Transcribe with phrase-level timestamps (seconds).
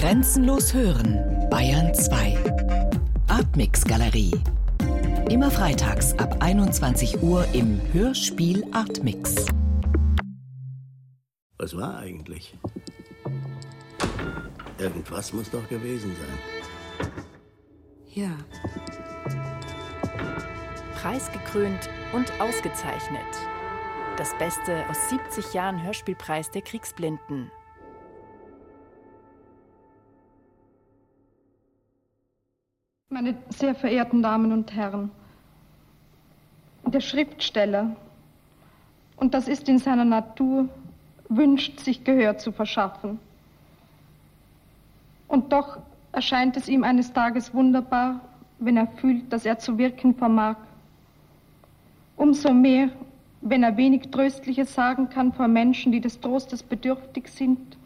[0.00, 2.34] Grenzenlos hören, Bayern 2.
[3.28, 4.32] Artmix Galerie.
[5.28, 9.44] Immer freitags ab 21 Uhr im Hörspiel Artmix.
[11.58, 12.56] Was war eigentlich?
[14.78, 17.10] Irgendwas muss doch gewesen sein.
[18.14, 18.38] Ja.
[20.94, 23.20] Preisgekrönt und ausgezeichnet.
[24.16, 27.50] Das Beste aus 70 Jahren Hörspielpreis der Kriegsblinden.
[33.22, 35.10] Meine sehr verehrten Damen und Herren,
[36.86, 37.94] der Schriftsteller,
[39.16, 40.70] und das ist in seiner Natur,
[41.28, 43.18] wünscht sich Gehör zu verschaffen.
[45.28, 45.76] Und doch
[46.12, 48.22] erscheint es ihm eines Tages wunderbar,
[48.58, 50.56] wenn er fühlt, dass er zu wirken vermag.
[52.16, 52.88] Umso mehr,
[53.42, 57.76] wenn er wenig Tröstliches sagen kann vor Menschen, die des Trostes bedürftig sind,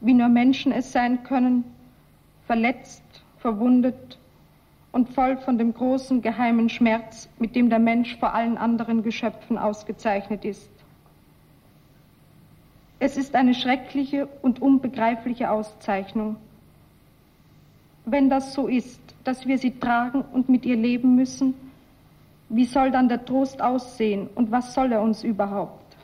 [0.00, 1.62] wie nur Menschen es sein können,
[2.48, 3.04] verletzt,
[3.38, 4.18] verwundet
[4.94, 9.58] und voll von dem großen geheimen Schmerz, mit dem der Mensch vor allen anderen Geschöpfen
[9.58, 10.70] ausgezeichnet ist.
[13.00, 16.36] Es ist eine schreckliche und unbegreifliche Auszeichnung.
[18.04, 21.54] Wenn das so ist, dass wir sie tragen und mit ihr leben müssen,
[22.48, 25.96] wie soll dann der Trost aussehen und was soll er uns überhaupt?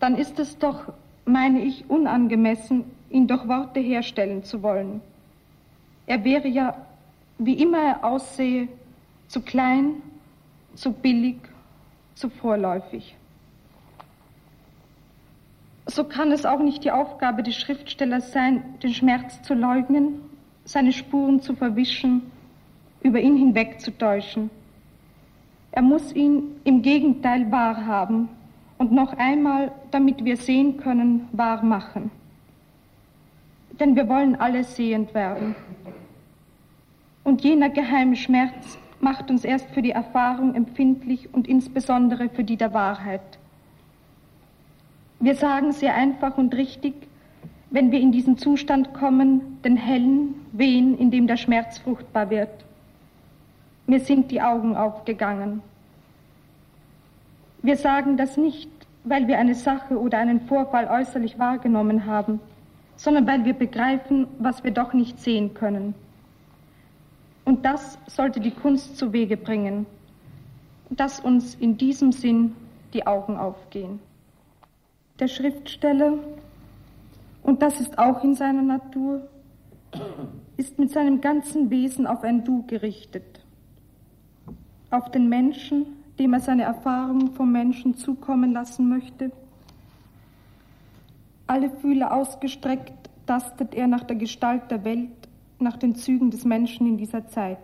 [0.00, 0.92] Dann ist es doch,
[1.24, 5.00] meine ich, unangemessen, ihn durch Worte herstellen zu wollen.
[6.06, 6.76] Er wäre ja
[7.38, 8.68] wie immer er aussehe,
[9.28, 10.02] zu klein,
[10.74, 11.36] zu billig,
[12.14, 13.16] zu vorläufig.
[15.86, 20.20] So kann es auch nicht die Aufgabe des Schriftstellers sein, den Schmerz zu leugnen,
[20.64, 22.22] seine Spuren zu verwischen,
[23.02, 24.50] über ihn hinwegzutäuschen.
[25.72, 28.28] Er muss ihn im Gegenteil wahrhaben
[28.78, 32.10] und noch einmal, damit wir sehen können, wahr machen.
[33.80, 35.56] Denn wir wollen alle sehend werden.
[37.24, 42.56] Und jener geheime Schmerz macht uns erst für die Erfahrung empfindlich und insbesondere für die
[42.56, 43.20] der Wahrheit.
[45.20, 46.94] Wir sagen sehr einfach und richtig,
[47.70, 52.64] wenn wir in diesen Zustand kommen, den hellen Wehen, in dem der Schmerz fruchtbar wird.
[53.86, 55.62] Mir sind die Augen aufgegangen.
[57.62, 58.68] Wir sagen das nicht,
[59.04, 62.40] weil wir eine Sache oder einen Vorfall äußerlich wahrgenommen haben,
[62.96, 65.94] sondern weil wir begreifen, was wir doch nicht sehen können.
[67.44, 69.86] Und das sollte die Kunst zu Wege bringen,
[70.90, 72.54] dass uns in diesem Sinn
[72.94, 74.00] die Augen aufgehen.
[75.18, 76.14] Der Schriftsteller,
[77.42, 79.22] und das ist auch in seiner Natur,
[80.56, 83.40] ist mit seinem ganzen Wesen auf ein Du gerichtet,
[84.90, 85.86] auf den Menschen,
[86.18, 89.32] dem er seine Erfahrungen vom Menschen zukommen lassen möchte.
[91.46, 95.21] Alle Fühler ausgestreckt tastet er nach der Gestalt der Welt
[95.62, 97.58] nach den Zügen des Menschen in dieser Zeit.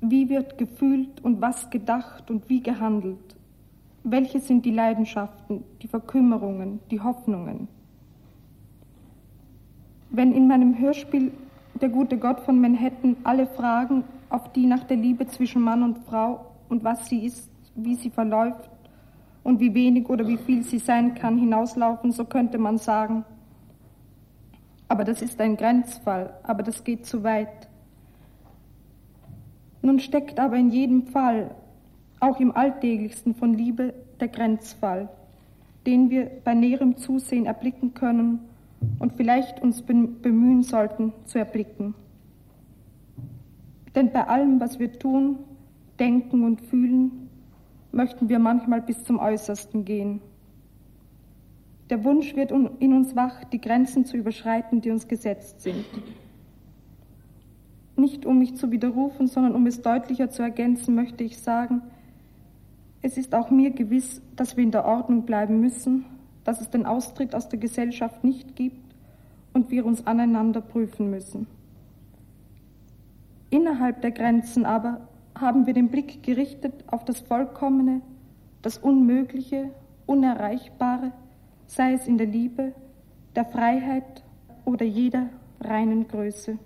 [0.00, 3.36] Wie wird gefühlt und was gedacht und wie gehandelt?
[4.02, 7.68] Welche sind die Leidenschaften, die Verkümmerungen, die Hoffnungen?
[10.10, 11.32] Wenn in meinem Hörspiel
[11.80, 15.98] der gute Gott von Manhattan alle Fragen auf die nach der Liebe zwischen Mann und
[16.06, 18.70] Frau und was sie ist, wie sie verläuft
[19.42, 23.24] und wie wenig oder wie viel sie sein kann, hinauslaufen, so könnte man sagen,
[24.94, 27.66] aber das ist ein Grenzfall, aber das geht zu weit.
[29.82, 31.50] Nun steckt aber in jedem Fall,
[32.20, 35.08] auch im alltäglichsten von Liebe, der Grenzfall,
[35.84, 38.38] den wir bei näherem Zusehen erblicken können
[39.00, 41.96] und vielleicht uns bemühen sollten zu erblicken.
[43.96, 45.40] Denn bei allem, was wir tun,
[45.98, 47.28] denken und fühlen,
[47.90, 50.20] möchten wir manchmal bis zum Äußersten gehen.
[51.90, 55.84] Der Wunsch wird in uns wach, die Grenzen zu überschreiten, die uns gesetzt sind.
[57.96, 61.82] Nicht um mich zu widerrufen, sondern um es deutlicher zu ergänzen, möchte ich sagen,
[63.02, 66.06] es ist auch mir gewiss, dass wir in der Ordnung bleiben müssen,
[66.42, 68.94] dass es den Austritt aus der Gesellschaft nicht gibt
[69.52, 71.46] und wir uns aneinander prüfen müssen.
[73.50, 75.06] Innerhalb der Grenzen aber
[75.38, 78.00] haben wir den Blick gerichtet auf das Vollkommene,
[78.62, 79.70] das Unmögliche,
[80.06, 81.12] Unerreichbare,
[81.66, 82.72] sei es in der Liebe,
[83.34, 84.22] der Freiheit
[84.64, 85.28] oder jeder
[85.60, 86.58] reinen Größe.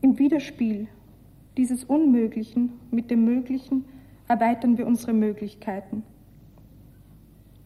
[0.00, 0.88] Im Widerspiel
[1.56, 3.84] dieses Unmöglichen mit dem Möglichen
[4.28, 6.02] erweitern wir unsere Möglichkeiten.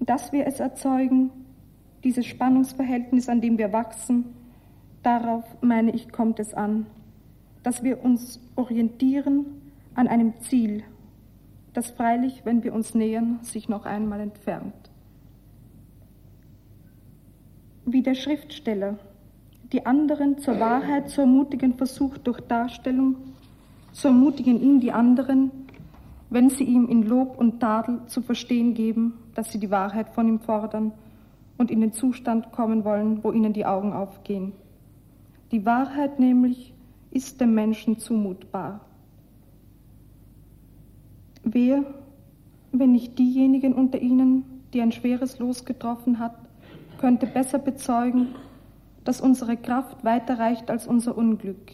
[0.00, 1.30] Dass wir es erzeugen,
[2.04, 4.24] dieses Spannungsverhältnis, an dem wir wachsen,
[5.02, 6.86] darauf, meine ich, kommt es an,
[7.62, 9.46] dass wir uns orientieren
[9.94, 10.84] an einem Ziel,
[11.72, 14.74] das freilich, wenn wir uns nähern, sich noch einmal entfernt.
[17.87, 18.99] Wie der Schriftsteller
[19.73, 23.17] die anderen zur Wahrheit zu ermutigen versucht durch Darstellung,
[23.93, 25.50] zu ermutigen ihn die anderen,
[26.31, 30.29] wenn sie ihm in Lob und Tadel zu verstehen geben, dass sie die Wahrheit von
[30.29, 30.93] ihm fordern
[31.59, 34.53] und in den Zustand kommen wollen, wo ihnen die Augen aufgehen.
[35.53, 36.75] Die Wahrheit nämlich
[37.11, 38.81] ist dem Menschen zumutbar.
[41.44, 41.85] Wer,
[42.73, 46.45] wenn nicht diejenigen unter ihnen, die ein schweres Los getroffen hat,
[46.98, 48.34] könnte besser bezeugen,
[49.04, 51.72] dass unsere Kraft weiter reicht als unser Unglück,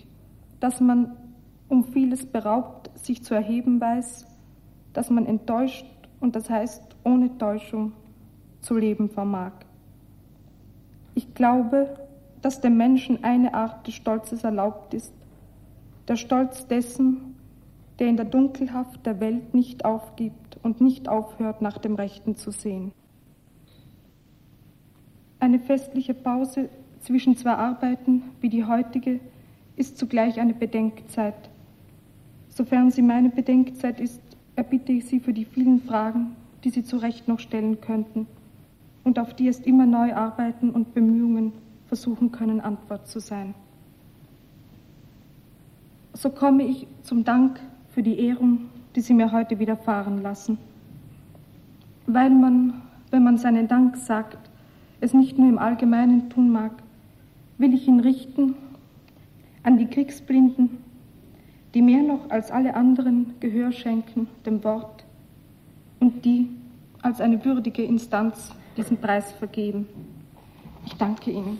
[0.61, 1.17] dass man
[1.69, 4.27] um vieles beraubt sich zu erheben weiß,
[4.93, 5.87] dass man enttäuscht
[6.21, 7.93] und das heißt ohne Täuschung
[8.61, 9.53] zu leben vermag.
[11.15, 11.97] Ich glaube,
[12.43, 15.15] dass dem Menschen eine Art des Stolzes erlaubt ist,
[16.09, 17.37] der Stolz dessen,
[17.99, 22.51] der in der Dunkelhaft der Welt nicht aufgibt und nicht aufhört, nach dem Rechten zu
[22.51, 22.93] sehen.
[25.43, 26.69] Eine festliche Pause
[27.01, 29.19] zwischen zwei Arbeiten wie die heutige
[29.75, 31.35] ist zugleich eine Bedenkzeit.
[32.49, 34.21] Sofern sie meine Bedenkzeit ist,
[34.55, 38.29] erbitte ich Sie für die vielen Fragen, die Sie zu Recht noch stellen könnten
[39.03, 41.53] und auf die es immer neu arbeiten und Bemühungen
[41.89, 43.53] versuchen können, Antwort zu sein.
[46.13, 47.59] So komme ich zum Dank
[47.89, 50.57] für die Ehrung, die Sie mir heute widerfahren lassen.
[52.07, 54.52] Weil man, wenn man seinen Dank sagt,
[55.03, 56.71] es nicht nur im Allgemeinen tun mag,
[57.59, 58.55] will ich ihn richten
[59.65, 60.79] an die Kriegsblinden,
[61.75, 65.05] die mehr noch als alle anderen Gehör schenken dem Wort
[65.99, 66.49] und die
[67.03, 69.87] als eine würdige Instanz diesen Preis vergeben.
[70.87, 71.59] Ich danke Ihnen.